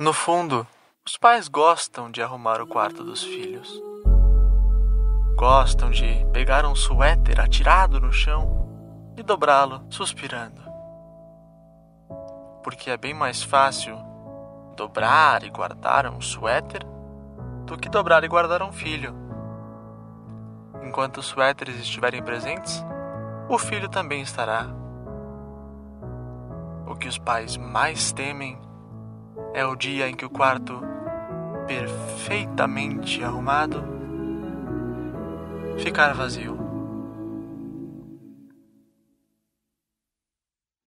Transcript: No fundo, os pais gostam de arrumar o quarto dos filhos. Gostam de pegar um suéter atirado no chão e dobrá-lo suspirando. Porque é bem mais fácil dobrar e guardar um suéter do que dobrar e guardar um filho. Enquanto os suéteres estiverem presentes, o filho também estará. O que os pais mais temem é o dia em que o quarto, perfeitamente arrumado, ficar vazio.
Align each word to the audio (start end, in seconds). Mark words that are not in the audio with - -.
No 0.00 0.14
fundo, 0.14 0.66
os 1.06 1.18
pais 1.18 1.46
gostam 1.46 2.10
de 2.10 2.22
arrumar 2.22 2.58
o 2.62 2.66
quarto 2.66 3.04
dos 3.04 3.22
filhos. 3.22 3.70
Gostam 5.36 5.90
de 5.90 6.24
pegar 6.32 6.64
um 6.64 6.74
suéter 6.74 7.38
atirado 7.38 8.00
no 8.00 8.10
chão 8.10 8.66
e 9.14 9.22
dobrá-lo 9.22 9.82
suspirando. 9.90 10.62
Porque 12.64 12.88
é 12.88 12.96
bem 12.96 13.12
mais 13.12 13.42
fácil 13.42 13.94
dobrar 14.74 15.44
e 15.44 15.50
guardar 15.50 16.06
um 16.06 16.18
suéter 16.18 16.80
do 17.66 17.76
que 17.76 17.90
dobrar 17.90 18.24
e 18.24 18.28
guardar 18.28 18.62
um 18.62 18.72
filho. 18.72 19.14
Enquanto 20.82 21.18
os 21.18 21.26
suéteres 21.26 21.78
estiverem 21.78 22.22
presentes, 22.22 22.82
o 23.50 23.58
filho 23.58 23.90
também 23.90 24.22
estará. 24.22 24.64
O 26.86 26.96
que 26.96 27.06
os 27.06 27.18
pais 27.18 27.58
mais 27.58 28.12
temem 28.12 28.69
é 29.54 29.64
o 29.64 29.74
dia 29.74 30.08
em 30.08 30.14
que 30.14 30.24
o 30.24 30.30
quarto, 30.30 30.80
perfeitamente 31.66 33.22
arrumado, 33.22 33.82
ficar 35.78 36.12
vazio. 36.14 36.59